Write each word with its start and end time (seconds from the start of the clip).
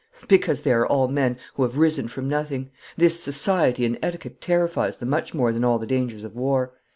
'Because 0.27 0.63
they 0.63 0.71
are 0.71 0.87
all 0.87 1.07
men 1.07 1.37
who 1.53 1.61
have 1.61 1.77
risen 1.77 2.07
from 2.07 2.27
nothing. 2.27 2.71
This 2.97 3.19
society 3.19 3.85
and 3.85 3.99
etiquette 4.01 4.41
terrifies 4.41 4.97
them 4.97 5.09
much 5.09 5.35
more 5.35 5.53
than 5.53 5.63
all 5.63 5.77
the 5.77 5.85
dangers 5.85 6.23
of 6.23 6.33
war. 6.35 6.73